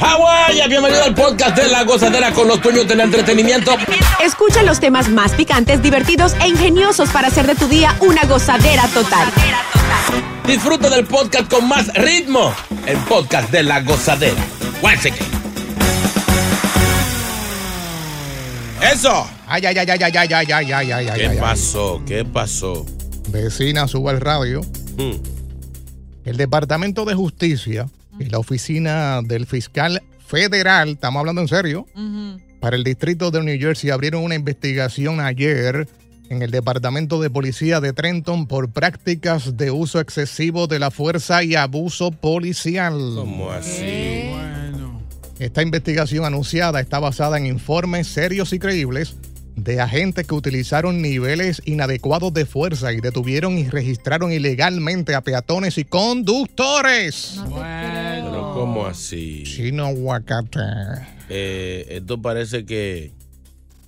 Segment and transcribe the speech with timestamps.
[0.00, 3.72] Hawái, bienvenido al podcast de La Gozadera con los dueños del entretenimiento.
[4.24, 8.88] Escucha los temas más picantes, divertidos e ingeniosos para hacer de tu día una gozadera
[8.94, 9.28] total.
[10.46, 12.50] Disfruta del podcast con más ritmo.
[12.86, 14.42] El podcast de La Gozadera.
[18.90, 19.28] Eso.
[19.46, 21.38] Ay, ay, ay, ay, ay, ay, ay, ay, ay, ay, ¿Qué ay, ay.
[21.38, 22.00] pasó?
[22.06, 22.86] ¿Qué pasó?
[23.28, 24.62] Vecina, suba el radio.
[24.96, 25.20] Hmm.
[26.24, 27.86] El Departamento de Justicia
[28.28, 31.86] la oficina del fiscal federal, estamos hablando en serio,
[32.60, 35.88] para el distrito de New Jersey abrieron una investigación ayer
[36.28, 41.42] en el Departamento de Policía de Trenton por prácticas de uso excesivo de la fuerza
[41.42, 42.92] y abuso policial.
[43.16, 44.30] ¿Cómo así?
[45.40, 49.16] Esta investigación anunciada está basada en informes serios y creíbles
[49.56, 55.78] de agentes que utilizaron niveles inadecuados de fuerza y detuvieron y registraron ilegalmente a peatones
[55.78, 57.40] y conductores.
[57.44, 58.09] Pero
[58.60, 59.42] ¿cómo así?
[59.44, 60.60] Chino aguacate.
[61.28, 63.12] Eh, esto parece que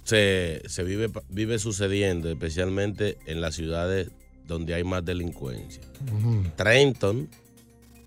[0.05, 4.11] se, se vive, vive sucediendo, especialmente en las ciudades
[4.47, 5.83] donde hay más delincuencia.
[6.57, 7.29] Trenton,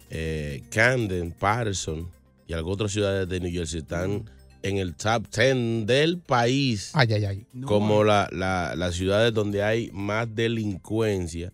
[0.09, 2.09] eh, Camden, Patterson
[2.47, 4.29] y algunas otras ciudades de New Jersey están
[4.67, 7.45] en el top 10 del país Ay, ay, ay.
[7.65, 11.51] como la- la- las ciudades donde hay más delincuencia.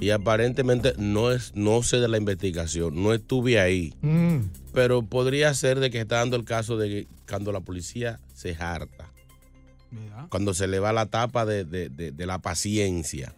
[0.00, 3.94] Y aparentemente no, es, no sé de la investigación, no estuve ahí.
[4.02, 4.38] Mm.
[4.72, 8.54] Pero podría ser de que está dando el caso de que cuando la policía se
[8.58, 9.10] harta,
[10.28, 13.34] cuando se le va la tapa de, de- de- de la paciencia.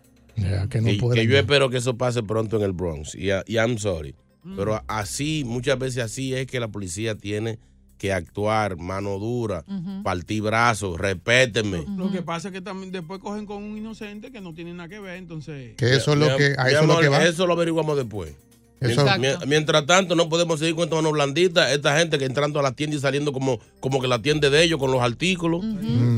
[0.70, 3.14] Que no yo espero que eso pase pronto en el Bronx.
[3.14, 4.14] Y, y I'm sorry.
[4.56, 7.58] Pero así, muchas veces así es que la policía tiene
[8.02, 10.02] que actuar, mano dura, Ujú.
[10.02, 11.84] partir brazos, respétenme.
[11.96, 14.88] Lo que pasa es que también después cogen con un inocente que no tiene nada
[14.88, 15.76] que ver, entonces.
[15.76, 17.24] Que eso es lo que, a eso es lo amor, que va.
[17.24, 18.34] Eso lo averiguamos después.
[18.80, 21.72] Eso- Mien- mien- Mientras, tanto, no podemos seguir con esta mano blandita.
[21.72, 24.64] Esta gente que entrando a la tienda y saliendo como, como que la tienda de
[24.64, 25.64] ellos con los artículos,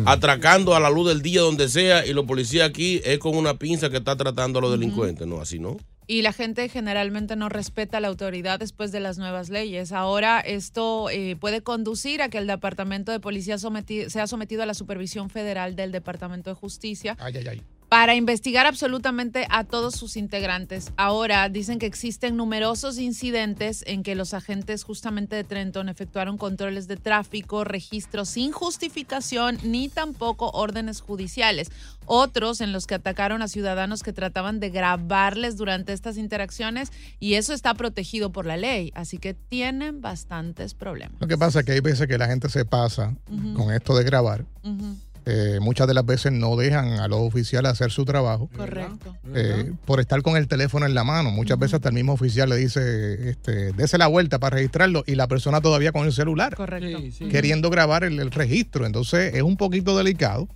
[0.06, 2.06] atracando a la luz del día donde sea.
[2.06, 5.27] Y los policías aquí es con una pinza que está tratando a los delincuentes.
[5.27, 5.77] No, así no.
[6.06, 9.92] Y la gente generalmente no respeta la autoridad después de las nuevas leyes.
[9.92, 14.75] Ahora esto eh, puede conducir a que el Departamento de Policía sea sometido a la
[14.75, 17.62] supervisión federal del Departamento de Justicia Ay, ay, ay.
[17.94, 20.91] Para investigar absolutamente a todos sus integrantes.
[20.97, 26.88] Ahora dicen que existen numerosos incidentes en que los agentes justamente de Trenton efectuaron controles
[26.88, 31.71] de tráfico, registros sin justificación ni tampoco órdenes judiciales.
[32.05, 37.35] Otros en los que atacaron a ciudadanos que trataban de grabarles durante estas interacciones y
[37.35, 38.91] eso está protegido por la ley.
[38.96, 41.20] Así que tienen bastantes problemas.
[41.20, 43.14] Lo que pasa es que hay veces que la gente se pasa
[43.55, 44.44] con esto de grabar.
[44.64, 44.96] Ujú,
[45.26, 48.50] Eh, muchas de las veces no dejan a los oficiales hacer su trabajo.
[48.56, 49.17] Correcto.
[49.35, 51.31] eh, por estar con el teléfono en la mano.
[51.31, 55.15] Muchas veces hasta el mismo oficial le dice, este, dese la vuelta para registrarlo y
[55.15, 56.55] la persona todavía con el celular.
[56.55, 56.99] Correcto.
[57.31, 58.85] Queriendo grabar el, el registro.
[58.87, 60.47] Entonces es un poquito delicado.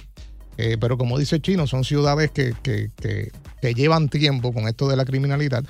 [0.58, 3.30] eh, pero como dice Chino, son ciudades que, que- que-
[3.62, 5.64] que llevan tiempo con esto de la criminalidad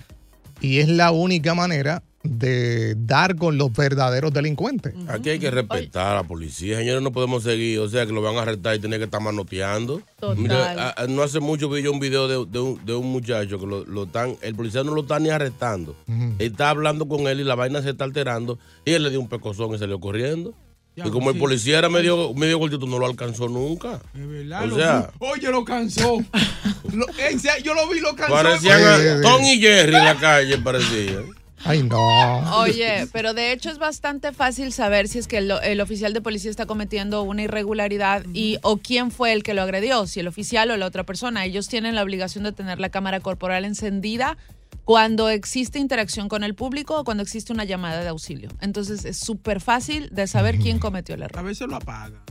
[0.61, 4.95] y es la única manera de dar con los verdaderos delincuentes.
[5.09, 6.79] Aquí hay que respetar a la policía.
[6.79, 7.79] Señores, no podemos seguir.
[7.81, 10.03] O sea, que lo van a arrestar y tener que estar manoteando.
[10.21, 10.37] Total.
[10.39, 13.07] Mira, a- a- no hace mucho vi yo un video de, de un, de un
[13.11, 15.97] muchacho que lo, lo están, el policía no lo está ni arrestando.
[16.39, 18.59] Está hablando con él y la vaina se está alterando.
[18.85, 20.55] Y él le dio un pecozón y salió corriendo.
[20.97, 24.01] y como el policía era medio, medio gordito, no lo alcanzó nunca.
[24.15, 26.19] Es verdad, O sea- oye, lo cansó.
[26.93, 28.33] Lo- serio, yo lo vi, lo cansó.
[28.33, 31.25] Parecían a Tom y Jerry en la calle, parecían.
[31.65, 32.59] Ay, no.
[32.61, 36.21] Oye, pero de hecho es bastante fácil saber si es que el, el oficial de
[36.21, 40.29] policía está cometiendo una irregularidad y o quién fue el que lo agredió, si el
[40.29, 41.45] oficial o la otra persona.
[41.45, 44.37] Ellos tienen la obligación de tener la cámara corporal encendida
[44.85, 48.49] cuando existe interacción con el público o cuando existe una llamada de auxilio.
[48.61, 51.45] Entonces es súper fácil de saber quién cometió el A error.
[51.45, 52.23] veces lo apaga.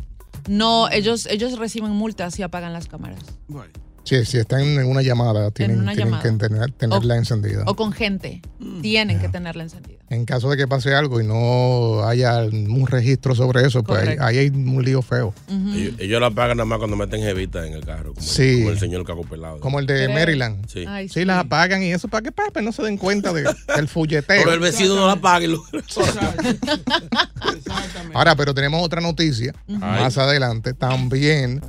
[0.48, 3.20] No, ellos, ellos reciben multas y apagan las cámaras.
[3.48, 3.74] Bueno.
[4.08, 6.24] Sí, si están en una llamada, tienen, una tienen llamada.
[6.24, 7.64] que tener- tenerla encendida.
[7.66, 8.42] O con gente.
[8.82, 9.98] Tienen que tenerla encendida.
[10.10, 14.38] En caso de que pase algo y no haya un registro sobre eso, pues ahí,
[14.38, 15.34] hay un lío feo.
[15.50, 18.14] ellos, ellos la pagan nada más cuando meten jevita en el carro.
[18.14, 18.60] Como, Sí.
[18.60, 19.60] como el señor cago pelado.
[19.60, 20.08] Como el de.
[20.08, 20.66] Maryland.
[20.70, 20.86] Sí.
[20.88, 23.44] Ay, Sí, las apagan y eso para que para que no se den cuenta de,
[23.76, 24.24] del fulleteo.
[24.42, 26.60] Pero el vecino no la paga y lo- Exactamente.
[28.14, 31.62] Ahora, pero tenemos otra noticia más adelante también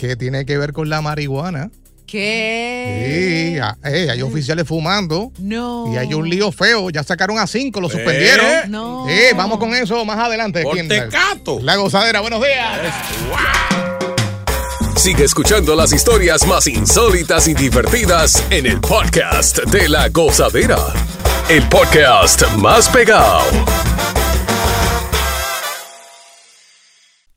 [0.00, 1.70] que tiene que ver con la marihuana.
[2.06, 3.52] ¿Qué?
[3.54, 5.92] Sí, ah, eh, hay oficiales fumando No.
[5.92, 6.88] y hay un lío feo.
[6.88, 8.46] Ya sacaron a cinco, lo suspendieron.
[8.46, 8.60] ¿Eh?
[8.68, 9.06] No.
[9.06, 10.62] Sí, vamos con eso más adelante.
[10.62, 11.60] Por tecato.
[11.60, 12.94] La gozadera, buenos días.
[14.96, 20.78] Sigue escuchando las historias más insólitas y divertidas en el podcast de la gozadera.
[21.48, 23.42] El podcast más pegado.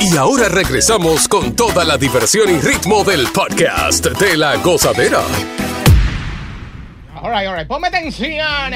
[0.00, 5.22] Y ahora regresamos con toda la diversión y ritmo del podcast de la gozadera.
[7.22, 7.66] All right, all right.
[7.66, 8.74] Ponme atención.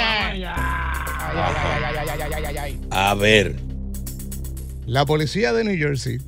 [2.90, 3.56] A ver.
[4.86, 6.18] La policía de New Jersey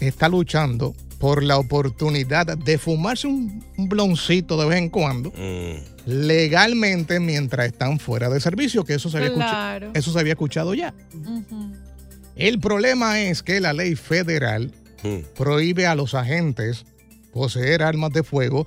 [0.00, 6.06] está luchando por la oportunidad de fumarse un bloncito de vez en cuando mm.
[6.06, 10.74] legalmente mientras están fuera de servicio, que eso se había, escuchado, eso se había escuchado
[10.74, 10.94] ya.
[11.14, 11.91] Uh.
[12.36, 15.34] El problema es que la ley federal mm.
[15.36, 16.84] prohíbe a los agentes
[17.32, 18.66] poseer armas de fuego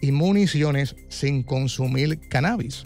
[0.00, 2.84] y municiones sin consumir cannabis.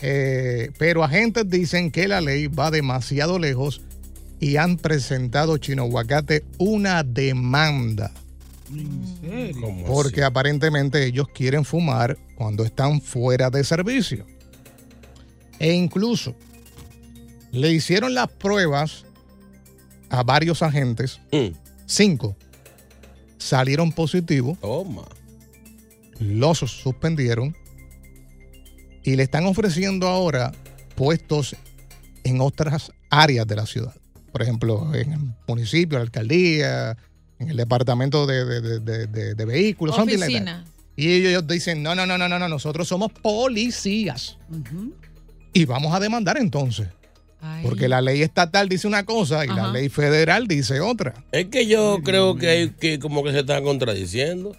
[0.00, 3.82] Eh, pero agentes dicen que la ley va demasiado lejos
[4.40, 8.12] y han presentado Chino Aguacate una demanda
[8.74, 9.60] ¿En serio?
[9.62, 14.26] ¿Cómo porque aparentemente ellos quieren fumar cuando están fuera de servicio.
[15.58, 16.34] E incluso
[17.56, 19.04] le hicieron las pruebas
[20.10, 21.20] a varios agentes?
[21.32, 21.54] Mm,
[21.86, 22.36] cinco
[23.38, 25.02] salieron positivos, Toma.
[26.18, 27.54] los suspendieron
[29.04, 30.52] y le están ofreciendo ahora
[30.96, 31.54] puestos
[32.24, 33.94] en otras áreas de la ciudad.
[34.32, 36.96] Por ejemplo, en el municipio, la alcaldía,
[37.38, 39.96] en el departamento de, de- de- de- de- de vehículos.
[39.96, 40.16] like.
[40.16, 40.64] Oficina.
[40.96, 44.38] Y ellos dicen, no, no, no, no, no, no, nosotros somos policías.
[45.52, 46.88] Y vamos a demandar entonces.
[47.40, 47.62] Ay.
[47.64, 51.14] Porque la ley estatal dice una cosa y la ley federal dice otra.
[51.32, 54.56] Es que yo creo que hay que como que se están contradiciendo.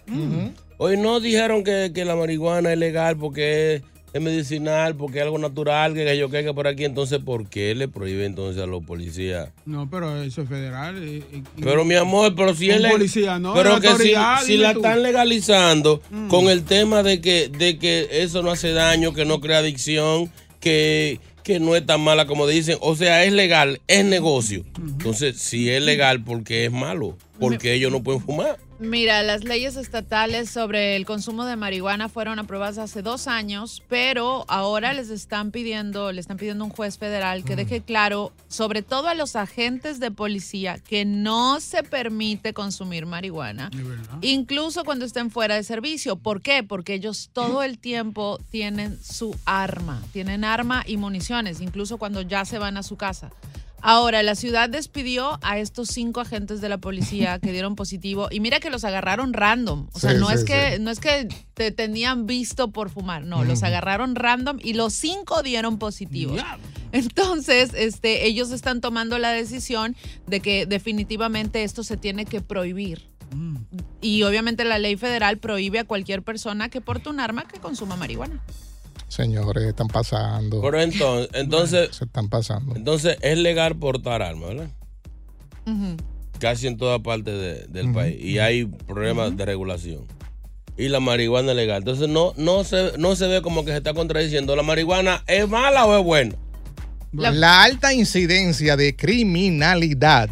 [0.78, 3.82] Hoy no dijeron que, que la marihuana es legal porque es,
[4.12, 6.84] es medicinal, porque es algo natural, que yo que por aquí.
[6.84, 9.48] Entonces, ¿por qué le prohíbe entonces a los policías?
[9.66, 10.96] No, pero eso es federal.
[11.02, 11.22] eh,
[11.60, 13.54] Pero mi amor, pero si él policía, ¿no?
[13.54, 14.78] Pero La que si, autoridad, si dime la tú.
[14.78, 16.28] están legalizando Mm.
[16.28, 20.30] con el tema de que, de que eso no hace daño, que no crea adicción,
[20.60, 21.18] que,
[21.48, 22.76] que no es tan mala como dicen.
[22.82, 24.66] O sea, es legal, es negocio.
[24.76, 27.16] Entonces, si es legal, ¿por qué es malo?
[27.40, 28.58] Porque ellos no pueden fumar.
[28.80, 34.44] Mira, las leyes estatales sobre el consumo de marihuana fueron aprobadas hace dos años, pero
[34.46, 38.82] ahora les están pidiendo, le están pidiendo a un juez federal que deje claro, sobre
[38.82, 43.68] todo a los agentes de policía, que no se permite consumir marihuana,
[44.20, 46.14] incluso cuando estén fuera de servicio.
[46.14, 46.62] ¿Por qué?
[46.62, 52.44] Porque ellos todo el tiempo tienen su arma, tienen arma y municiones, incluso cuando ya
[52.44, 53.30] se van a su casa.
[53.80, 58.40] Ahora, la ciudad despidió a estos cinco agentes de la policía que dieron positivo y
[58.40, 59.88] mira que los agarraron random.
[59.92, 60.82] O sea, Sí, no, sí, es que, sí.
[60.82, 65.42] no es que te tenían visto por fumar, no, los agarraron random y los cinco
[65.42, 66.40] dieron positivos.
[66.92, 69.94] Entonces, este, ellos están tomando la decisión
[70.26, 73.08] de que definitivamente esto se tiene que prohibir.
[74.00, 77.94] Y obviamente la ley federal prohíbe a cualquier persona que porte un arma que consuma
[77.96, 78.42] marihuana.
[79.18, 80.60] Señores, están pasando.
[80.62, 82.76] Pero entonces, entonces, Se están pasando.
[82.76, 84.68] entonces es legal portar armas, ¿verdad?
[86.38, 88.16] Casi en toda parte de- del país.
[88.22, 90.04] Y hay problemas de regulación.
[90.76, 91.78] Y la marihuana es legal.
[91.78, 94.54] Entonces no, no, se, no se ve como que se está contradiciendo.
[94.54, 96.36] ¿La marihuana es mala o es buena?
[97.12, 100.30] La, alta incidencia de criminalidad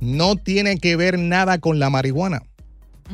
[0.00, 2.42] no tiene que ver nada con la marihuana.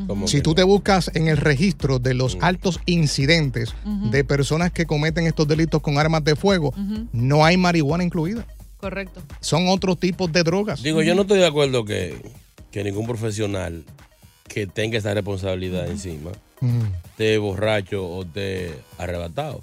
[0.07, 2.43] ¿Cómo Si que tú te buscas en el registro de los Mm.
[2.43, 3.73] altos incidentes
[4.11, 6.73] de personas que cometen estos delitos con armas de fuego,
[7.11, 8.45] no hay marihuana incluida.
[8.79, 9.21] Correcto.
[9.39, 10.81] Son otros tipos de drogas.
[10.83, 12.15] Digo, yo no estoy de acuerdo que,
[12.71, 13.83] que ningún profesional
[14.47, 16.31] que tenga esa responsabilidad encima
[17.11, 19.59] esté borracho o esté arrebatado.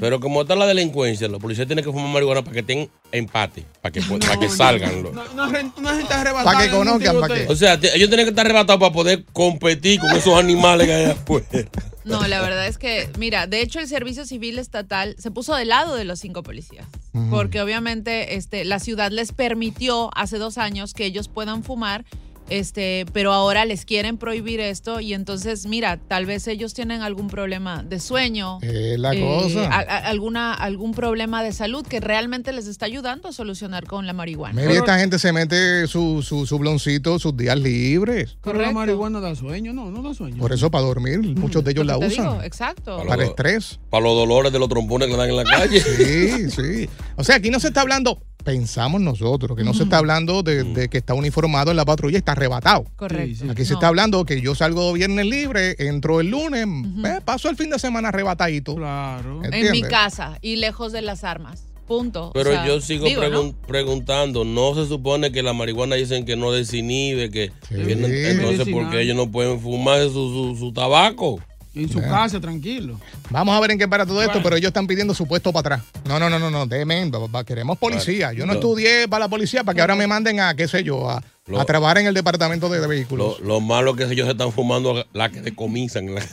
[0.00, 3.64] Pero como está la delincuencia, los policías tienen que fumar marihuana para que tengan empate,
[3.80, 5.02] para que, pu- para que salgan.
[5.02, 6.58] los- Una, una gen- una gente arrebatada.
[6.58, 7.52] Pa' que conozcan, pa' tiroteo.
[7.52, 11.04] O sea, ellos tienen que estar arrebatados para poder competir con esos animales que hay
[11.06, 11.46] afuera.
[12.04, 15.68] No, la verdad es que, mira, de hecho el Servicio Civil Estatal se puso del
[15.68, 16.86] lado de los cinco policías,
[17.30, 22.04] porque obviamente este, la ciudad les permitió hace dos años que ellos puedan fumar,
[22.50, 27.28] este, pero ahora les quieren prohibir esto y entonces, mira, tal vez ellos tienen algún
[27.28, 29.66] problema de sueño, Es la eh, cosa.
[29.68, 34.06] a- a- alguna, algún problema de salud que realmente les está ayudando a solucionar con
[34.06, 34.60] la marihuana.
[34.60, 38.36] Mira, esta gente se mete su, su, su bloncito sus días libres.
[38.42, 40.36] Pero la marihuana da sueño, no, no da sueño.
[40.38, 42.10] Por eso, para dormir, muchos de ellos la usan.
[42.10, 43.02] digo, exacto.
[43.06, 43.78] Para estrés.
[43.90, 45.80] Para los dolores de los trombones que le dan en la calle.
[45.80, 46.88] Sí, sí.
[47.16, 50.62] O sea, aquí no se está hablando, pensamos nosotros, que no se está hablando de,
[50.62, 52.84] de que está uniformado en la patrulla y está arrebatado.
[52.96, 53.46] Correcto.
[53.50, 56.66] Aquí se está hablando que yo salgo viernes libre, entro el lunes,
[57.04, 58.76] eh, paso el fin de semana arrebatadito.
[58.76, 59.42] Claro.
[59.50, 61.64] En mi casa y lejos de las armas.
[61.86, 62.30] Punto.
[62.32, 63.28] Pero O sea, yo sigo digo, ¿no?
[63.28, 68.06] pregun- preguntando, no se supone que la marihuana dicen que no desinhibe, que, que no-
[68.06, 71.40] entonces porque ellos no pueden fumar su, su, su tabaco.
[71.74, 73.00] En su casa, tranquilo.
[73.30, 75.76] Vamos a ver en qué para todo esto, pero ellos están pidiendo su puesto para
[75.76, 75.88] atrás.
[76.06, 78.32] No, no, no, no, no, va- queremos policía.
[78.32, 81.10] Yo no estudié para la policía para que ahora me manden a, qué sé yo,
[81.10, 83.40] a, Lo- a trabajar en el departamento de, de vehículos.
[83.40, 86.14] Lo, lo malo que ellos se están fumando la que decomisan.
[86.14, 86.24] la-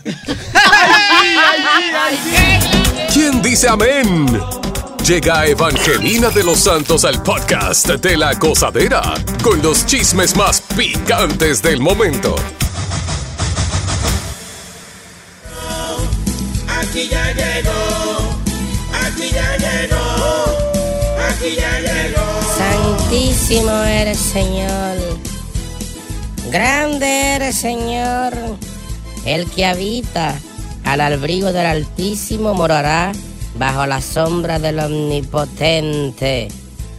[3.13, 4.25] ¿Quién dice amén?
[5.05, 9.01] Llega Evangelina de los Santos al podcast de la gozadera
[9.43, 12.35] con los chismes más picantes del momento.
[16.91, 17.71] Aquí ya llegó,
[18.91, 19.97] aquí ya llegó,
[21.25, 22.41] aquí ya llegó.
[22.57, 24.97] Santísimo eres, Señor.
[26.51, 28.33] Grande eres, Señor.
[29.25, 30.37] El que habita
[30.83, 33.13] al abrigo del Altísimo morará
[33.57, 36.49] bajo la sombra del Omnipotente.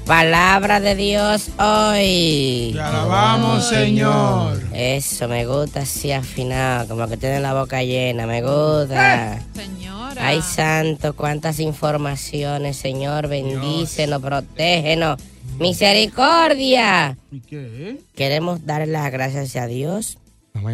[0.06, 2.70] Palabra de Dios hoy.
[2.74, 4.60] Te alabamos, Señor.
[4.74, 9.40] Eso, me gusta así afinado, como que tiene la boca llena, me gusta.
[9.54, 10.26] Señora.
[10.26, 15.20] Ay, santo, cuántas informaciones, Señor, bendícenos, protégenos.
[15.58, 17.16] Misericordia.
[17.30, 17.98] ¿Y qué?
[18.14, 20.18] Queremos darle las gracias a Dios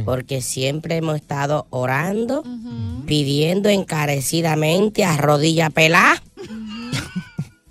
[0.05, 2.43] porque siempre hemos estado orando,
[3.07, 6.23] pidiendo encarecidamente a rodilla pelá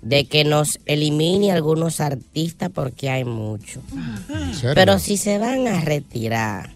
[0.08, 3.82] de que nos elimine algunos artistas porque hay muchos.
[4.74, 6.70] Pero si se van a retirar,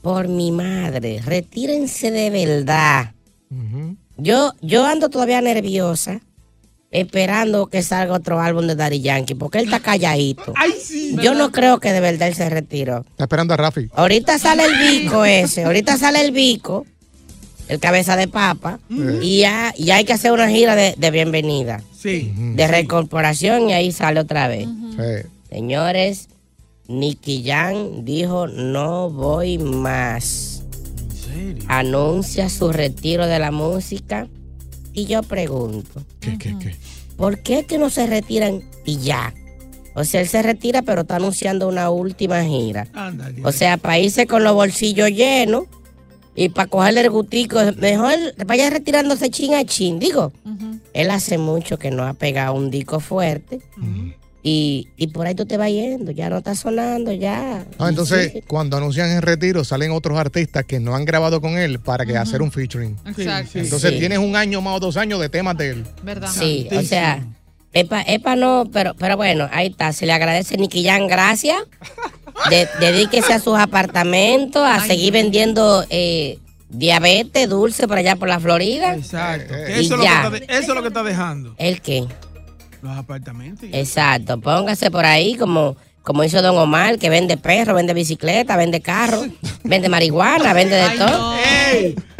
[0.00, 3.12] por mi madre, retírense de verdad.
[4.16, 6.22] Yo, yo ando todavía nerviosa,
[6.90, 10.54] esperando que salga otro álbum de Daddy Yankee, porque él está calladito.
[11.22, 13.04] yo no creo que de verdad él se retiró.
[13.10, 13.90] Está esperando a Rafi.
[13.92, 16.86] Ahorita sale el bico ese, ahorita sale el bico,
[17.68, 18.80] el cabeza de papa,
[19.22, 22.32] y ya, ya hay que hacer una gira de, de bienvenida, Sí.
[22.36, 24.66] de recorporación, y ahí sale otra vez.
[24.96, 25.28] Sí.
[25.50, 26.28] Señores,
[26.88, 30.62] Nicky Jam dijo no voy más.
[31.68, 34.26] Anuncia su retiro de la música.
[34.94, 36.74] Y yo pregunto, ¿Qué, qué, qué?
[37.16, 39.32] ¿por qué que no se retiran y ya?
[39.94, 42.86] O sea, él se retira, pero está anunciando una última gira.
[42.94, 43.40] Ándale.
[43.44, 45.64] O sea, para irse con los bolsillos llenos
[46.44, 48.14] y para cogerle el gustico, mejor
[48.46, 49.98] vaya retirándose chin a chin.
[49.98, 50.32] Digo,
[50.92, 53.60] él hace mucho que no ha pegado un disco fuerte.
[54.42, 57.66] Y, y por ahí tú te vas yendo, ya no está sonando, ya.
[57.78, 58.42] Ah, entonces, Sí.
[58.46, 62.16] cuando anuncian el retiro, salen otros artistas que no han grabado con él para que
[62.16, 62.96] hacer un featuring.
[63.04, 63.58] Exacto.
[63.58, 63.98] Entonces, Sí.
[63.98, 65.84] tienes un año más o dos años de temas de él.
[66.04, 66.30] ¿Verdad?
[66.32, 67.26] Sí, o sea,
[67.74, 69.92] Epa, Epa no, pero, pero bueno, ahí está.
[69.92, 71.58] Se le agradece Nicky Jan, gracias.
[72.50, 78.38] De- dedíquese a sus apartamentos, a seguir vendiendo eh, diabetes, dulce por allá por la
[78.40, 78.94] Florida.
[78.94, 79.54] Exacto.
[79.54, 80.16] Y Que eso, es lo que ya.
[80.16, 81.54] está de- eso es lo que está dejando.
[81.58, 82.04] ¿El qué?
[82.82, 83.68] Los apartamentos.
[83.72, 88.80] Exacto, póngase por ahí como, como hizo Don Omar, que vende perro, vende bicicleta, vende
[88.80, 89.24] carro,
[89.64, 91.34] vende marihuana, vende de todo.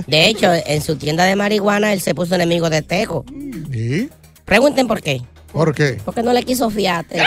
[0.07, 3.25] De hecho, en su tienda de marihuana él se puso enemigo de Teco.
[3.73, 4.09] ¿Y?
[4.45, 5.21] Pregunten por qué.
[5.53, 5.99] ¿Por qué?
[6.05, 7.21] Porque no le quiso fiarte.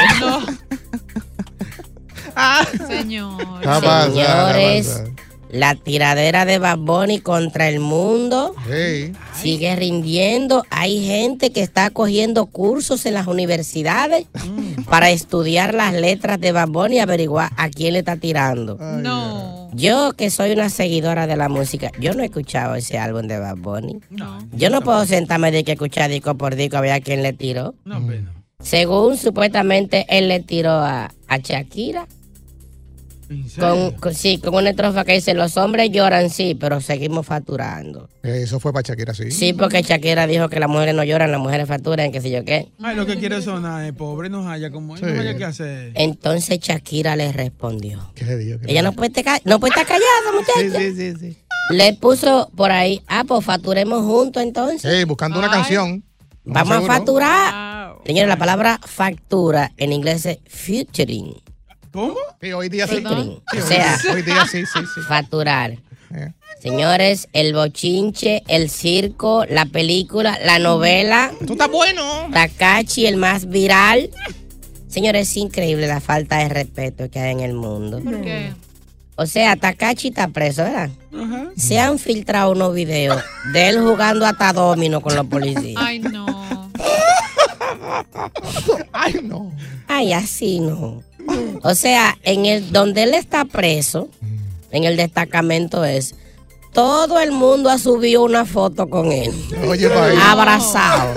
[2.87, 3.37] Señor.
[4.05, 5.03] Señores,
[5.51, 8.55] la tiradera de Bad Bunny contra el mundo
[9.41, 10.63] sigue rindiendo.
[10.69, 14.83] Hay gente que está cogiendo cursos en las universidades Mm.
[14.85, 18.77] para estudiar las letras de Bad Bunny y averiguar a quién le está tirando.
[18.77, 19.69] No.
[19.73, 23.39] Yo que soy una seguidora de la música, yo no he escuchado ese álbum de
[23.39, 23.99] Bad Bunny.
[24.53, 27.33] Yo no puedo sentarme de que escuchar disco por disco a ver a quién le
[27.33, 27.75] tiró.
[28.61, 32.07] Según supuestamente él le tiró a, a Shakira.
[33.59, 38.09] Con, con- sí, con una estrofa que dice, los hombres lloran, sí, pero seguimos facturando.
[38.23, 39.31] Eh, Eso fue para Shakira, sí.
[39.31, 42.43] Sí, porque Shakira dijo que las mujeres no lloran, las mujeres facturan, qué sé yo
[42.45, 42.67] qué.
[42.81, 45.03] Ay, lo que quiere sonar es pobre, no haya como Sí.
[45.05, 45.91] no haya que hacer.
[45.95, 48.11] Entonces Shakira le respondió.
[48.15, 48.59] ¿Qué le digo?
[48.67, 50.31] Ella no puede, estar ca- no puede estar callada,
[50.69, 50.79] muchacha.
[50.79, 51.37] Sí, sí, sí.
[51.71, 54.81] Le puso por ahí, ah, pues facturemos juntos entonces.
[54.81, 56.03] Sí, buscando una canción.
[56.43, 57.93] Vamos a facturar.
[58.05, 61.35] Señores, la palabra factura en inglés es featuring.
[61.91, 62.15] ¿Cómo?
[62.41, 62.97] Sí, hoy día sí.
[62.97, 63.03] Sí,
[63.57, 65.01] O sea, hoy día sí, sí, sí.
[65.07, 65.71] facturar.
[65.71, 66.31] Eh.
[66.61, 71.31] Señores, el bochinche, el circo, la película, la novela.
[71.39, 72.29] Esto está bueno.
[72.31, 74.09] Takachi, el más viral.
[74.87, 77.99] Señores, es increíble la falta de respeto que hay en el mundo.
[77.99, 78.53] ¿Por qué?
[79.15, 80.89] O sea, Takachi está preso, ¿verdad?
[81.55, 83.21] Se han filtrado unos videos
[83.53, 85.81] de él jugando hasta domino con los policías.
[85.83, 86.69] Ay, no.
[88.93, 89.51] Ay, no.
[89.87, 91.03] Ay, así no.
[91.63, 94.09] O sea, en el donde él está preso,
[94.71, 96.15] en el destacamento es,
[96.73, 99.31] todo el mundo ha subido una foto con él.
[99.67, 99.89] Oye.
[100.21, 101.13] Abrazado.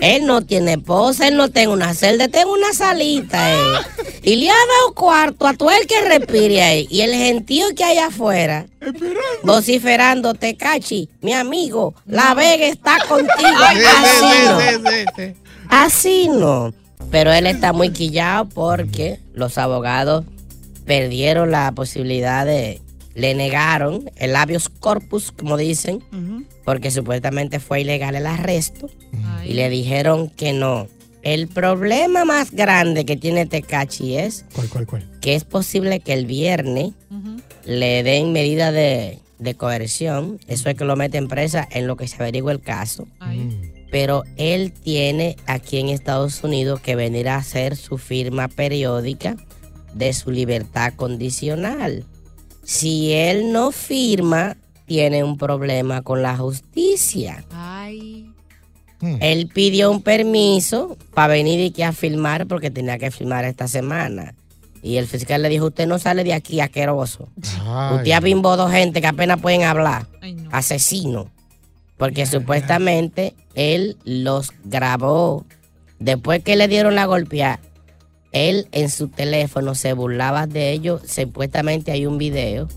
[0.00, 3.52] Él no tiene esposa, él no tiene una celda, tiene una salita.
[3.52, 3.80] eh.
[4.22, 6.88] Y le ha dado cuarto a todo el que respire ahí.
[6.90, 8.66] Y el gentío que hay afuera,
[9.44, 13.30] vociferando, Tecachi, mi amigo, la Vega está contigo.
[14.18, 15.34] Sí,
[15.68, 16.72] Así sí, no.
[17.10, 20.24] Pero él está muy quillado porque los abogados
[20.84, 22.80] perdieron la posibilidad de.
[23.14, 26.04] Le negaron el habeas corpus, como dicen,
[26.64, 28.88] porque supuestamente fue ilegal el arresto.
[29.44, 30.86] Y le dijeron que no.
[31.22, 35.08] El problema más grande que tiene Tecachi es ¿Cuál, cuál, cuál?
[35.20, 36.92] que es posible que el viernes
[37.64, 40.38] le den medida de, de coerción.
[40.46, 43.08] Eso es que lo meten presa en lo que se averigua el caso.
[43.90, 49.36] Pero él tiene aquí en Estados Unidos que venir a hacer su firma periódica
[49.94, 52.04] de su libertad condicional.
[52.64, 57.44] Si él no firma, tiene un problema con la justicia.
[57.50, 58.30] Ay.
[59.00, 63.68] Él pidió un permiso para venir y que a filmar porque tenía que filmar esta
[63.68, 64.34] semana.
[64.82, 67.28] Y el fiscal le dijo, usted no sale de aquí asqueroso.
[67.36, 70.06] Usted ha bimbado gente que apenas pueden hablar.
[70.50, 71.30] Asesino.
[71.98, 75.44] Porque supuestamente él los grabó.
[75.98, 77.60] Después que le dieron la golpeada,
[78.32, 81.02] él en su teléfono se burlaba de ellos.
[81.06, 82.68] Supuestamente hay un video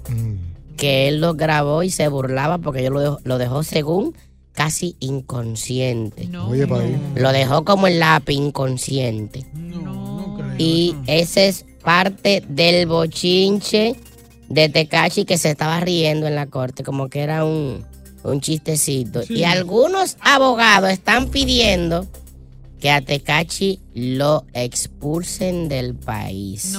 [0.75, 4.15] que él los grabó y se burlaba porque yo lo dejó, lo dejó según
[4.53, 6.29] casi inconsciente.
[6.47, 6.99] Oye, pa' ahí.
[7.15, 9.45] Lo dejó como el lápiz inconsciente.
[10.57, 13.95] Y ese es parte del bochinche
[14.49, 17.85] de Tecachi que se estaba riendo en la corte, como que era un,
[18.23, 19.23] un chistecito.
[19.23, 19.35] Sí.
[19.35, 22.07] Y algunos abogados están pidiendo
[22.81, 26.75] que a Tecachi lo expulsen del país.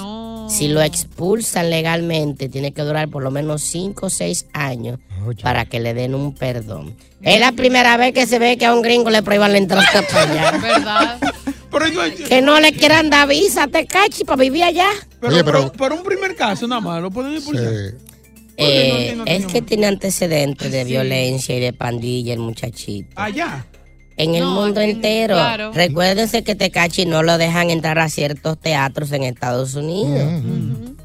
[0.49, 4.99] Si lo expulsan legalmente, tiene que durar por lo menos 5 o 6 años
[5.41, 6.93] para que le den un perdón.
[7.21, 9.87] Es la primera vez que se ve que a un gringo le prohíban la entrada
[10.11, 10.51] para allá.
[10.61, 11.19] ¿Verdad?
[12.27, 14.89] Que no le quieran dar visa a Tecachi para vivir allá.
[15.19, 17.93] Pero, pero, por un primer caso nada más, lo pueden expulsar.
[18.57, 23.09] Eh, es que tiene antecedentes de violencia y de pandilla el muchachito.
[23.15, 23.65] Allá.
[24.15, 25.33] En el No, mundo en- entero.
[25.35, 25.71] claro.
[25.73, 30.43] Recuérdense que Tecachi no lo dejan entrar a ciertos teatros en Estados Unidos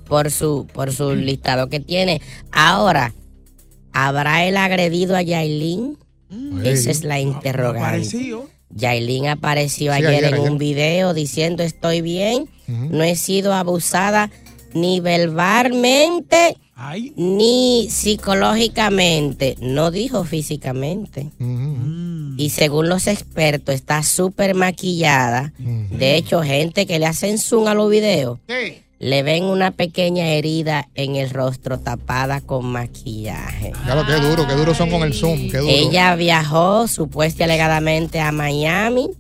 [0.07, 2.21] por su por su listado que tiene.
[2.53, 3.15] Ahora,
[3.93, 5.97] ¿habrá él agredido a Yailin?
[6.65, 7.81] Esa es la interrogante.
[7.81, 8.47] Parecido.
[8.71, 10.51] Yailin apareció Sí, ayer, ayer, en ayer.
[10.51, 14.31] un video diciendo estoy bien, no he sido abusada
[14.75, 16.59] ni verbalmente
[17.17, 21.31] ni psicológicamente, no dijo físicamente.
[22.37, 25.53] Y según los expertos está súper maquillada.
[25.59, 28.39] De hecho, gente que le hacen zoom a los videos
[28.99, 33.73] le ven una pequeña herida en el rostro tapada con maquillaje.
[33.87, 35.65] Ya lo que duro, que duro son con el Zoom, duro.
[35.69, 39.11] Ella viajó supuesta y alegadamente a Miami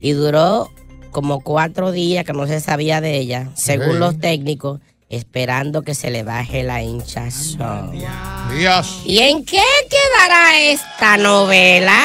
[0.00, 0.70] y duró
[1.10, 6.10] como cuatro días que no se sabía de ella, según los técnicos, esperando que se
[6.10, 7.92] le baje la hinchazón.
[8.50, 8.86] Días.
[9.04, 11.98] ¿Y en qué quedará esta novela?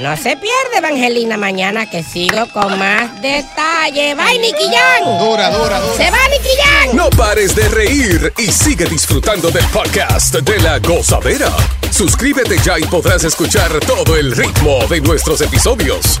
[0.00, 4.14] No se pierde, Evangelina, mañana que sigo con más detalle.
[4.14, 5.18] ¡Bye, Nicky Jam!
[5.18, 5.96] Dura, dura, dura.
[5.96, 6.96] ¡Se va, Nicky Jam!
[6.96, 11.50] No pares de reír y sigue disfrutando del podcast de la gozadera.
[11.90, 16.20] Suscríbete ya y podrás escuchar todo el ritmo de nuestros episodios.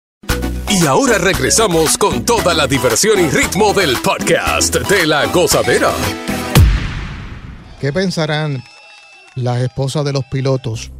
[0.69, 5.91] Y ahora regresamos con toda la diversión y ritmo del podcast de la gozadera.
[7.79, 8.63] ¿Qué pensarán
[9.35, 10.91] las esposas de los pilotos?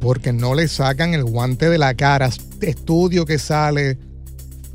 [0.00, 2.26] Porque no le sacan el guante de la cara.
[2.26, 3.98] Este estudio que sale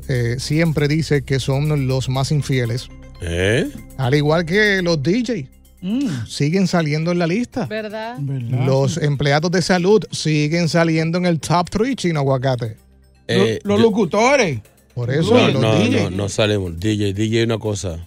[0.08, 2.88] eh, siempre dice que son los más infieles.
[3.20, 3.70] ¿Eh?
[3.98, 5.48] Al igual que los DJ.
[6.28, 7.66] Siguen saliendo en la lista.
[7.66, 8.16] ¿Verdad?
[8.18, 12.76] Los empleados de salud siguen saliendo en el top 3 chino aguacate.
[13.28, 14.60] Eh, Los yo- locutores.
[14.94, 16.02] Por eso no, los no, DJ.
[16.04, 16.78] no, no salimos.
[16.78, 18.06] DJ, DJ una cosa.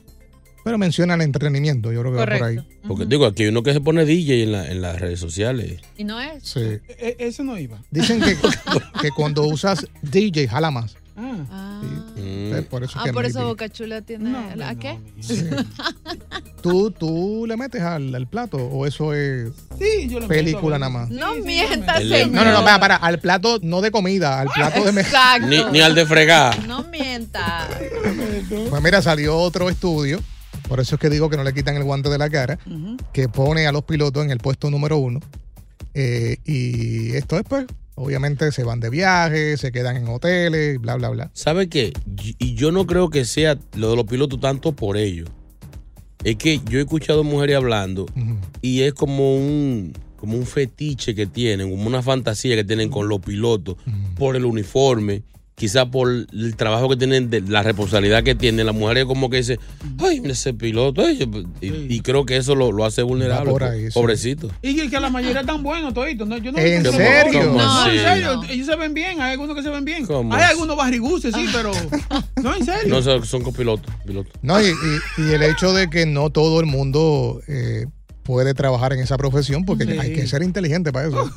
[0.63, 2.57] Pero mencionan entretenimiento, yo creo que va por ahí.
[2.87, 5.79] Porque digo, aquí hay uno que se pone DJ en, la- en las redes sociales.
[5.97, 6.43] Y no es.
[6.43, 6.59] Sí.
[6.59, 7.81] E- ese no iba.
[7.91, 8.35] Dicen que,
[9.01, 10.95] que cuando usas DJ jala más.
[11.17, 11.81] Ah.
[12.17, 13.37] Eh, Por eso Ah, que por maybe.
[13.39, 14.35] eso Boca Chula tiene.
[14.63, 14.99] ¿A qué?
[16.61, 20.79] ¿Tú, ¿Tú le metes al, al plato o eso es Sí, yo le película meto,
[20.79, 21.09] nada más?
[21.09, 22.29] No mientas, señor.
[22.31, 25.07] No, no, no, para, para, al plato no de comida, al plato de mesa.
[25.37, 25.47] Exacto.
[25.47, 26.65] Ni, ni al de fregar.
[26.67, 27.69] No mientas.
[28.69, 30.19] Pues mira, salió otro estudio,
[30.67, 32.57] por eso es que digo que no le quitan el guante de la cara,
[33.13, 35.19] que pone a los pilotos en el puesto número uno.
[35.93, 40.95] Eh, y esto es pues, obviamente se van de viaje, se quedan en hoteles, bla,
[40.95, 41.31] bla, bla.
[41.33, 41.93] ¿Sabe qué?
[42.39, 45.29] Y- yo no creo que sea lo de los pilotos tanto por ellos.
[46.23, 48.05] Es que yo he escuchado mujeres hablando
[48.61, 53.07] y es como un, como un fetiche que tienen, como una fantasía que tienen con
[53.07, 53.75] los pilotos
[54.17, 55.23] por el uniforme,
[55.55, 58.65] quizá por el trabajo que tienen, de la responsabilidad que tienen.
[58.65, 59.57] Las mujeres como que dicen,
[59.99, 61.01] ay, mira ese piloto.
[61.01, 61.27] ay, yo-
[61.61, 63.51] y, y creo que eso lo, lo hace vulnerable.
[63.51, 63.91] por ahí, sí.
[63.93, 64.51] Pobrecito.
[64.61, 66.27] Y que, la mayoría están buenos toditos.
[66.27, 66.37] ¿no?
[66.37, 67.43] Yo no ¿En serio?
[67.45, 68.41] No, ¿Cómo en serio.
[68.49, 69.21] Ellos se ven bien.
[69.21, 70.05] Hay algunos que se ven bien.
[70.05, 70.51] ¿Cómo Hay así?
[70.51, 71.71] algunos barriguces, sí, pero.
[72.43, 72.93] No, en serio.
[73.01, 73.93] No son, copilotos.
[74.05, 74.33] pilotos.
[74.41, 77.85] No, y, y- y el hecho de que no todo el mundo eh,
[78.23, 79.91] puede trabajar en esa profesión, porque Sí.
[79.99, 81.31] hay que ser inteligente para eso.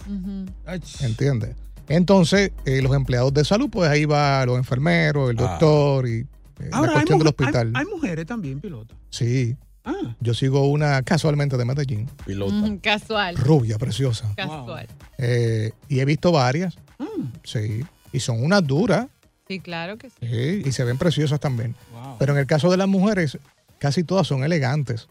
[1.01, 1.51] ¿Entiendes?
[1.89, 5.43] Entonces, eh, los empleados de salud, pues ahí va los enfermeros, el Ah.
[5.43, 6.21] doctor y
[6.61, 7.73] eh, Ahora, la hay, cuestión del hospital.
[7.75, 8.97] hay- hay mujeres también, pilotos.
[9.11, 9.57] Sí.
[9.85, 10.15] Ah.
[10.21, 12.53] Yo sigo una casualmente de Medellín, Pilota.
[12.55, 13.37] Mm, Casual.
[13.37, 14.31] rubia, preciosa.
[14.37, 14.87] Casual.
[15.17, 16.77] Eh, y he visto varias.
[16.99, 17.25] Mm.
[17.45, 17.85] Sí.
[18.13, 19.07] Y son unas duras.
[19.47, 20.17] Sí, claro que sí.
[20.21, 21.75] sí, y se ven preciosas también.
[22.19, 23.39] Pero en el caso de las mujeres,
[23.79, 25.09] casi todas son elegantes.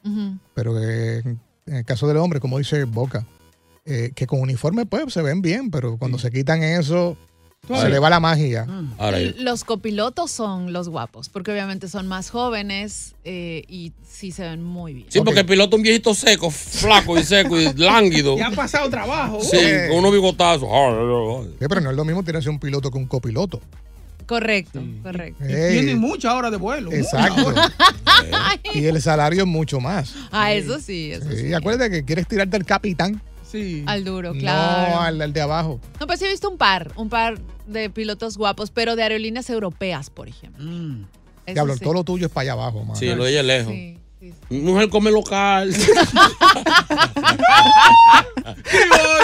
[0.53, 1.19] Pero eh,
[1.65, 3.25] en el caso del hombre, como dice Boca,
[3.87, 7.17] eh, que con uniforme pues se ven bien, pero cuando se quitan eso,
[7.67, 8.65] Se le va la magia.
[8.97, 14.43] Ahora, Los copilotos son los guapos, porque obviamente son más jóvenes eh, y sí se
[14.43, 15.07] ven muy bien.
[15.09, 18.37] sí, porque el piloto es un viejito seco, flaco y seco y lánguido.
[18.37, 19.41] Y ha pasado trabajo.
[19.41, 19.87] Sí, Eh.
[19.89, 20.69] con unos bigotazos.
[21.59, 23.59] Sí, pero no es lo mismo tirarse un piloto que un copiloto.
[24.25, 25.41] Correcto, correcto.
[25.45, 26.91] Ey, Tiene muchas horas de vuelo.
[26.91, 27.53] Exacto.
[28.73, 30.13] y el salario es mucho más.
[30.31, 31.53] Ah, eso sí, eso Sí, sí.
[31.53, 33.83] acuérdate que quieres tirarte al capitán, Sí.
[33.87, 34.95] Al duro, claro.
[34.95, 35.79] no al, al de abajo.
[35.99, 39.49] No, pues sí he visto un par, un par de pilotos guapos, pero de aerolíneas
[39.49, 40.63] europeas, por ejemplo.
[41.45, 41.79] Eso Diablo, sí.
[41.79, 42.95] todo lo tuyo es para allá abajo, mano.
[42.95, 43.71] Sí, lo de ella es lejos.
[43.71, 44.35] Sí, sí, sí.
[44.49, 45.73] Mi mujer come local.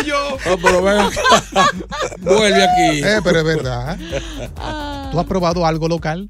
[0.05, 0.37] yo.
[0.45, 1.05] No, pero ven.
[2.19, 3.03] Vuelve aquí.
[3.03, 3.97] Eh, pero es verdad.
[4.57, 5.09] Ah.
[5.11, 6.29] ¿Tú has probado algo local?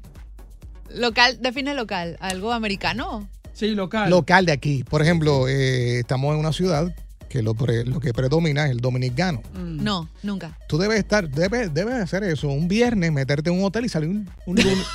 [0.90, 3.28] Local, define local, algo americano.
[3.52, 4.10] Sí, local.
[4.10, 4.84] Local de aquí.
[4.84, 6.92] Por ejemplo, eh, estamos en una ciudad
[7.34, 9.42] que lo, pre- lo que predomina es el dominicano.
[9.56, 10.56] No, nunca.
[10.68, 14.08] Tú debes estar, debes, debes hacer eso un viernes, meterte en un hotel y salir
[14.08, 14.28] un,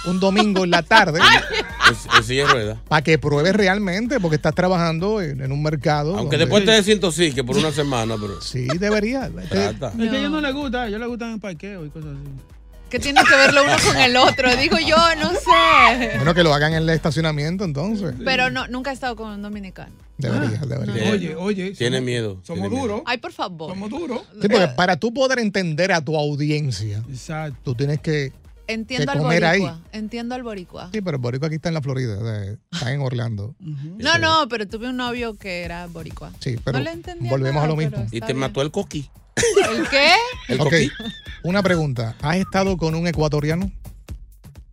[0.08, 1.20] un domingo en la tarde
[1.92, 2.78] Es, es ruedas.
[2.88, 6.12] para que pruebes realmente, porque estás trabajando en, en un mercado.
[6.16, 8.40] Aunque donde- después te desintoxique por una semana, pero.
[8.42, 9.30] Sí, debería.
[9.50, 9.66] Te-.
[9.72, 12.12] Es que a ellos no les gusta, a ellos les gustan el parqueo y cosas
[12.12, 12.32] así.
[12.90, 14.56] ¿Qué tiene que ver lo uno con el otro?
[14.56, 16.16] Digo yo, no sé.
[16.18, 18.16] Bueno, que lo hagan en el estacionamiento entonces.
[18.26, 19.94] Pero no, nunca he estado con un dominicano.
[20.18, 20.94] Debería, debería.
[20.94, 21.12] Bien.
[21.14, 21.72] Oye, oye.
[21.72, 22.40] Tiene somos- miedo.
[22.44, 23.02] Somos duros.
[23.06, 23.70] Ay, por favor.
[23.72, 24.22] Somos duros.
[24.42, 27.58] Sí, porque para tú poder entender a tu audiencia, Exacto.
[27.64, 28.34] tú tienes que.
[28.68, 29.60] Entiendo al comer ahí.
[29.62, 29.82] boricua.
[29.94, 30.90] Entiendo al boricua.
[30.92, 33.56] Sí, pero el boricua aquí está en la Florida, o sea, está en Orlando.
[33.98, 36.32] No, no, pero tuve un novio que era boricua.
[36.40, 38.06] Sí, pero no le entendía volvemos nada, a lo mismo.
[38.12, 38.38] Y te bien.
[38.38, 39.10] mató el coquí.
[39.76, 40.12] ¿El qué?
[40.48, 40.90] El Ok, coquí.
[41.44, 42.16] una pregunta.
[42.22, 43.72] ¿Has estado con un ecuatoriano?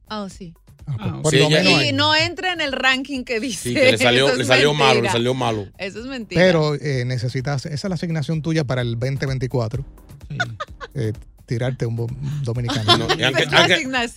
[0.09, 0.55] Oh, sí.
[0.87, 1.93] Ah, Por Sí, lo ella- menos Y ahí.
[1.93, 3.71] no entra en el ranking que dice.
[3.71, 5.13] Sí, que le salió, Eso le salió malo, le mentira.
[5.13, 5.67] salió malo.
[5.79, 6.41] Eso es mentira.
[6.41, 9.85] Pero eh, necesitas, esa es la asignación tuya para el 2024.
[10.95, 11.13] Eh,
[11.47, 11.97] tirarte un
[12.43, 12.99] dominicano.
[12.99, 13.07] No,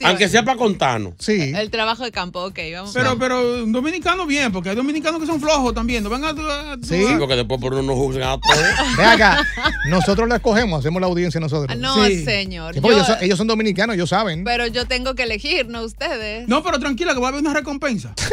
[0.06, 1.14] aunque, sea para contarnos.
[1.20, 1.54] Sí.
[1.56, 2.92] El trabajo de campo, ok, vamos.
[2.94, 6.04] Pero, pero un dominicano bien, porque hay dominicanos que son flojos también.
[6.04, 7.06] No venga tú a- tú Sí.
[7.06, 8.66] a- Porque después por uno nos juzgan a todos.
[8.98, 9.46] Ve acá,
[9.90, 11.78] nosotros la escogemos, hacemos la audiencia nosotros.
[11.78, 12.26] No, Sí.
[12.26, 12.74] señor.
[12.74, 14.44] Sí, porque Yo- ellos, son, ellos son dominicanos, ellos saben.
[14.44, 16.48] pero yo tengo que elegir, no ustedes.
[16.48, 18.14] No, pero tranquila, que va a haber una recompensa.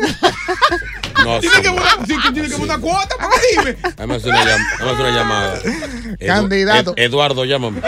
[1.25, 1.69] No, Tiene que
[2.07, 3.77] sí, que tiene que haber una cuota, porque dime.
[3.83, 5.59] Déjame hacer una, llam- llamada.
[5.63, 6.95] Edu- Candidato.
[6.97, 7.81] Ed- Eduardo, llámame.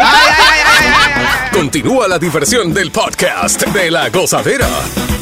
[1.52, 4.68] Continúa la diversión del podcast de la gozadera.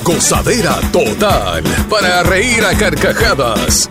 [0.03, 1.63] Gozadera total.
[1.91, 3.89] Para reír a carcajadas.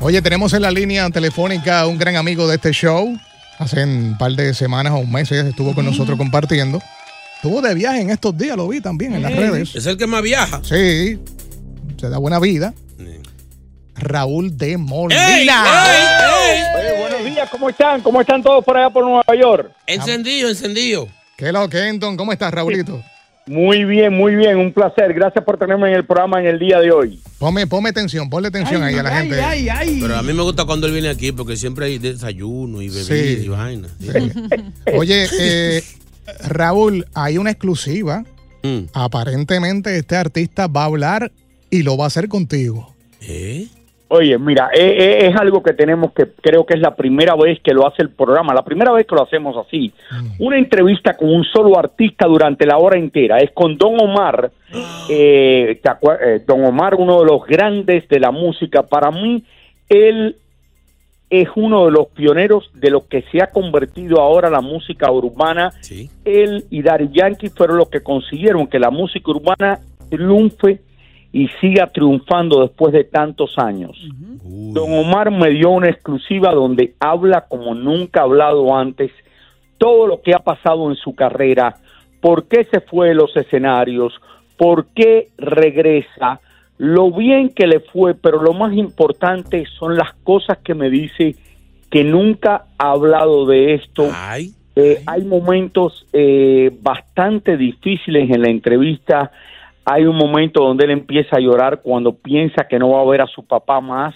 [0.00, 3.18] Oye, tenemos en la línea telefónica a un gran amigo de este show.
[3.58, 6.80] Hace un par de semanas o un mes ella estuvo con nosotros compartiendo.
[7.36, 9.74] Estuvo de viaje en estos días, lo vi también en las redes.
[9.76, 10.60] Es el que más viaja.
[10.64, 11.18] Sí,
[11.98, 12.74] se da buena vida.
[13.98, 15.38] Raúl de Molina.
[15.38, 15.48] ¡Ey!
[15.48, 16.62] ¡Ey!
[16.78, 18.00] Oye, buenos días, ¿cómo están?
[18.02, 19.70] ¿Cómo están todos por allá por Nueva York?
[19.86, 21.08] Encendido, encendido.
[21.36, 22.16] ¿Qué lo que, Enton?
[22.16, 23.02] ¿Cómo estás, Raulito?
[23.46, 25.14] Muy bien, muy bien, un placer.
[25.14, 27.20] Gracias por tenerme en el programa en el día de hoy.
[27.38, 29.40] Ponme, ponme atención, ponle atención ahí a la gente.
[29.40, 29.98] Ay, ay.
[30.00, 33.04] Pero a mí me gusta cuando él viene aquí porque siempre hay desayuno y bebida
[33.04, 33.42] Sí.
[33.44, 33.88] y vaina.
[34.96, 35.82] Oye, eh,
[36.48, 38.24] Raúl, hay una exclusiva.
[38.62, 38.86] Mm.
[38.94, 41.30] Aparentemente este artista va a hablar
[41.70, 42.94] y lo va a hacer contigo.
[43.20, 43.66] ¿Eh?
[44.08, 47.58] Oye, mira, eh, eh, es algo que tenemos que, creo que es la primera vez
[47.64, 49.92] que lo hace el programa, la primera vez que lo hacemos así.
[50.38, 53.38] Una entrevista con un solo artista durante la hora entera.
[53.38, 54.50] Es con Don Omar.
[55.08, 58.82] Eh, ¿te acuer- eh, Don Omar, uno de los grandes de la música.
[58.82, 59.44] Para mí,
[59.88, 60.36] él
[61.28, 65.72] es uno de los pioneros de lo que se ha convertido ahora la música urbana.
[65.80, 66.08] Sí.
[66.24, 70.80] Él y Daddy Yankee fueron los que consiguieron que la música urbana triunfe
[71.32, 73.96] y siga triunfando después de tantos años.
[74.42, 79.10] Don Omar me dio una exclusiva donde habla como nunca ha hablado antes
[79.78, 81.76] todo lo que ha pasado en su carrera,
[82.20, 84.14] por qué se fue de los escenarios,
[84.56, 86.40] por qué regresa,
[86.78, 91.34] lo bien que le fue, pero lo más importante son las cosas que me dice
[91.90, 94.08] que nunca ha hablado de esto.
[94.78, 99.30] Eh, hay momentos eh, bastante difíciles en la entrevista.
[99.86, 103.22] Hay un momento donde él empieza a llorar cuando piensa que no va a ver
[103.22, 104.14] a su papá más,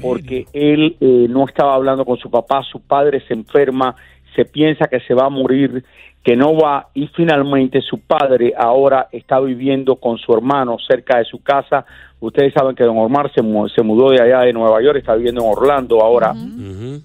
[0.00, 3.94] porque él eh, no estaba hablando con su papá, su padre se enferma,
[4.34, 5.84] se piensa que se va a morir,
[6.22, 11.24] que no va, y finalmente su padre ahora está viviendo con su hermano cerca de
[11.24, 11.84] su casa.
[12.20, 15.16] Ustedes saben que don Omar se, mu- se mudó de allá de Nueva York, está
[15.16, 16.32] viviendo en Orlando ahora.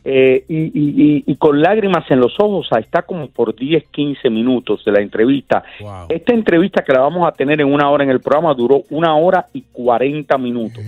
[0.06, 0.72] Eh, y, y-
[1.18, 4.92] y- y con lágrimas en los ojos, ah, está como por 10, 15 minutos de
[4.92, 5.64] la entrevista.
[6.10, 9.16] Esta entrevista que la vamos a tener en una hora en el programa duró una
[9.16, 10.84] hora y 40 minutos.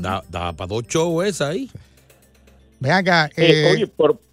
[0.00, 1.68] Da, da para dos shows esa ahí.
[2.80, 3.26] Ve acá.
[3.36, 4.31] Eh, eh, oye, por, por-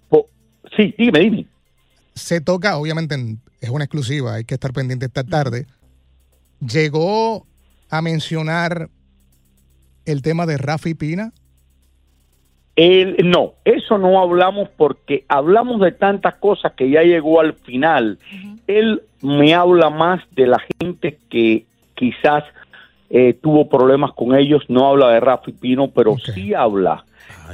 [0.84, 1.46] sí, dime, dime.
[2.14, 5.66] se toca, obviamente en- es una exclusiva, hay que estar pendiente esta tarde.
[6.60, 7.46] Llegó
[7.88, 8.88] a mencionar
[10.04, 11.32] el tema de Rafi Pina.
[12.76, 18.18] El- no, eso no hablamos porque hablamos de tantas cosas que ya llegó al final.
[18.66, 22.44] Él me habla más de la gente que quizás
[23.10, 27.04] eh, tuvo problemas con ellos, no habla de Rafi Pino, pero sí habla.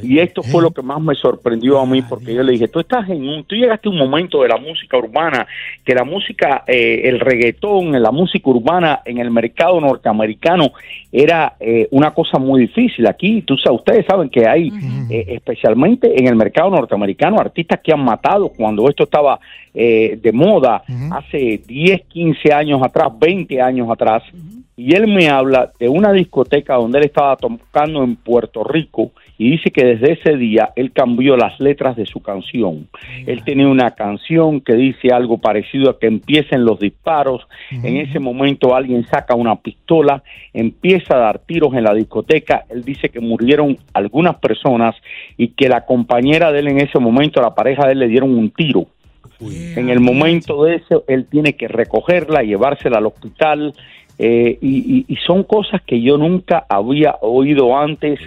[0.02, 2.80] Y esto fue lo que más me sorprendió a mí, porque yo le dije, tú
[2.80, 5.46] estás en un, tú llegaste a un momento de la música urbana,
[5.84, 10.72] que la música, eh, el reggaetón, la música urbana en el mercado norteamericano
[11.12, 13.06] era eh, una cosa muy difícil.
[13.06, 14.70] Aquí, tú sabes, ustedes saben que hay,
[15.08, 19.40] eh, especialmente en el mercado norteamericano, artistas que han matado cuando esto estaba
[19.72, 24.22] eh, de moda hace 10, 15 años atrás, 20 años atrás.
[24.76, 29.50] Y él me habla de una discoteca donde él estaba tocando en Puerto Rico y
[29.50, 32.88] dice que desde ese día él cambió las letras de su canción.
[33.26, 37.46] Él tenía una canción que dice algo parecido a que empiecen los disparos.
[37.70, 40.22] En ese momento alguien saca una pistola,
[40.52, 42.64] empieza a dar tiros en la discoteca.
[42.70, 44.94] Él dice que murieron algunas personas
[45.36, 48.36] y que la compañera de él en ese momento, la pareja de él, le dieron
[48.36, 48.86] un tiro.
[49.40, 53.74] En el momento de eso, él tiene que recogerla, llevársela al hospital.
[54.18, 58.18] Eh, y, y- y son cosas que yo nunca había oído antes.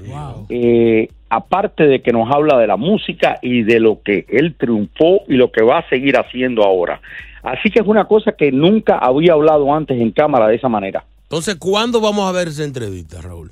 [0.49, 5.21] eh, aparte de que nos habla de la música y de lo que él triunfó
[5.28, 6.99] y lo que va a seguir haciendo ahora.
[7.43, 11.04] Así que es una cosa que nunca había hablado antes en cámara de esa manera.
[11.23, 13.52] Entonces, ¿cuándo vamos a ver esa entrevista, Raúl?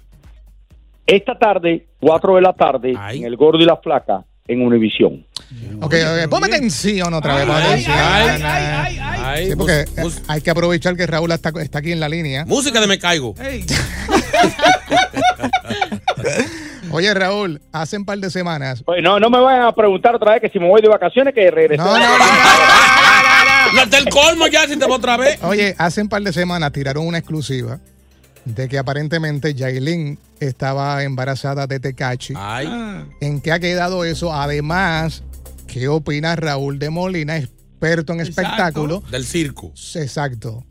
[1.05, 5.23] Esta tarde, 4 de la tarde, en El Gordo y la Flaca, en Univisión.
[5.81, 7.47] Ok, ok, ponme atención otra vez.
[7.49, 7.97] atención.
[9.49, 9.85] Sí, porque
[10.27, 12.45] hay que aprovechar que Raúl está, está aquí en la línea.
[12.45, 13.35] Música de Me Caigo.
[16.91, 18.81] Oye, Raúl, hace un par de semanas.
[18.85, 21.33] Oye, no, no me vayan a preguntar otra vez que si me voy de vacaciones,
[21.33, 21.77] que regresé.
[21.77, 22.25] No, no, no,
[23.75, 25.37] No, está el colmo ya, si te va otra vez.
[25.43, 27.79] Oye, hace un par de semanas tiraron una exclusiva
[28.45, 32.33] de que aparentemente Yailin estaba embarazada de Tecachi.
[33.19, 34.33] ¿En qué ha quedado eso?
[34.33, 35.23] Además,
[35.67, 39.03] ¿qué opina Raúl de Molina, experto en espectáculo?
[39.11, 39.71] Del circo.
[39.95, 40.63] Exacto.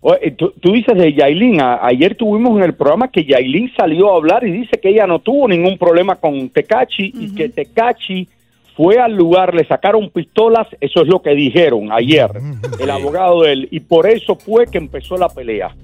[0.00, 4.16] Oye, tú, tú dices de Yailin, ayer tuvimos en el programa que Yailin salió a
[4.16, 8.28] hablar y dice que ella no tuvo ningún problema con Tecachi y que Tecachi
[8.76, 12.30] fue al lugar, le sacaron pistolas, eso es lo que dijeron ayer,
[12.78, 15.74] el abogado de él, y por eso fue que empezó la pelea.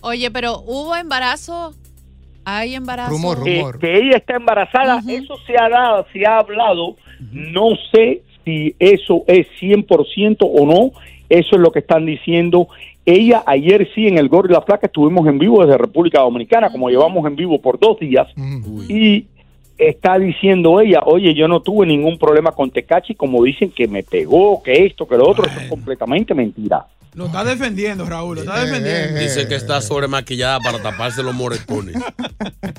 [0.00, 1.74] Oye, pero ¿hubo embarazo?
[2.44, 3.12] ¿Hay embarazo?
[3.46, 6.96] Eh, que ella está embarazada, eso se ha dado, se ha hablado,
[7.32, 10.92] no sé si eso es 100% o no,
[11.28, 12.68] eso es lo que están diciendo.
[13.06, 16.70] Ella ayer sí en el Gordo y la Placa estuvimos en vivo desde República Dominicana,
[16.70, 18.28] como llevamos en vivo por dos días,
[18.88, 19.26] y
[19.78, 24.02] está diciendo ella, oye, yo no tuve ningún problema con Tecachi, como dicen que me
[24.02, 26.86] pegó, que esto, que lo otro, eso es completamente mentira.
[27.14, 29.20] Lo está defendiendo, Raúl, lo está defendiendo.
[29.20, 31.94] Dice que está sobremaquillada para taparse los moretones.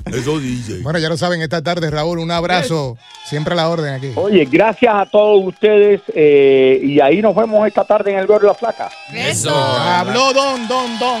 [0.06, 0.80] Eso dice.
[0.82, 2.98] Bueno, ya lo saben, esta tarde, Raúl, un abrazo.
[3.24, 4.10] Siempre a la orden aquí.
[4.14, 8.46] Oye, gracias a todos ustedes eh, y ahí nos vemos esta tarde en el Gordo
[8.46, 8.90] la Flaca.
[9.12, 9.50] Eso.
[9.54, 11.20] Habló Don, Don, Don.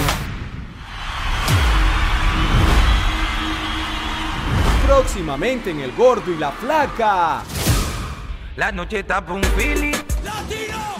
[4.93, 7.43] Próximamente en El Gordo y la Flaca.
[8.57, 9.93] La noche tapa un Philly.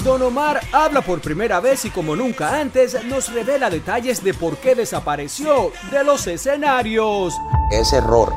[0.01, 4.55] Don Omar habla por primera vez y como nunca antes nos revela detalles de por
[4.55, 7.33] qué desapareció de los escenarios.
[7.69, 8.33] Ese error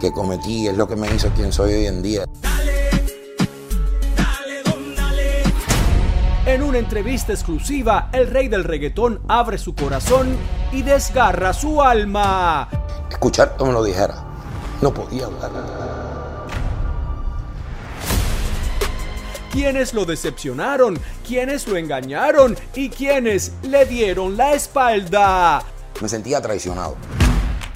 [0.00, 2.24] que cometí es lo que me hizo quien soy hoy en día.
[6.44, 10.36] En una entrevista exclusiva, el rey del reggaetón abre su corazón
[10.72, 12.68] y desgarra su alma.
[13.08, 14.31] Escuchar me lo dijera.
[14.82, 15.52] No podía hablar.
[19.52, 25.62] Quienes lo decepcionaron, quienes lo engañaron y quienes le dieron la espalda.
[26.00, 26.96] Me sentía traicionado.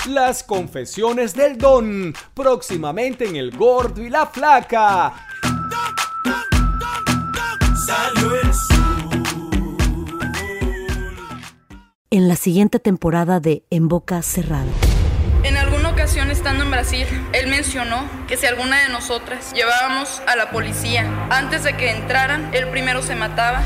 [0.08, 5.14] Las confesiones del don, próximamente en El Gordo y la Flaca.
[12.10, 14.95] En la siguiente temporada de En Boca Cerrada.
[16.46, 21.64] Estando en Brasil, él mencionó que si alguna de nosotras llevábamos a la policía antes
[21.64, 23.64] de que entraran, él primero se mataba.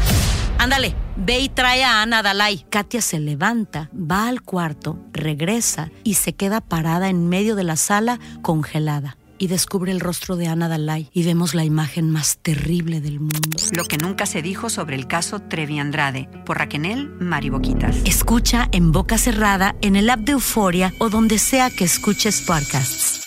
[0.56, 2.64] Ándale, ve y trae a Ana Dalai.
[2.70, 7.76] Katia se levanta, va al cuarto, regresa y se queda parada en medio de la
[7.76, 9.18] sala congelada.
[9.40, 13.56] Y descubre el rostro de Ana Dalai y vemos la imagen más terrible del mundo.
[13.72, 17.96] Lo que nunca se dijo sobre el caso Trevi Andrade, por Raquel Mariboquitas.
[18.04, 23.24] Escucha en boca cerrada, en el app de Euforia o donde sea que escuches podcasts.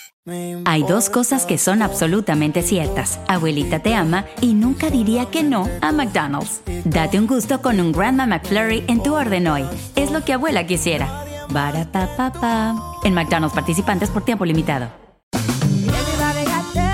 [0.65, 3.19] Hay dos cosas que son absolutamente ciertas.
[3.27, 6.61] Abuelita te ama y nunca diría que no a McDonald's.
[6.85, 9.65] Date un gusto con un Grandma McFlurry en tu orden hoy.
[9.95, 11.25] Es lo que abuela quisiera.
[11.49, 15.02] Barata En McDonald's participantes por tiempo limitado.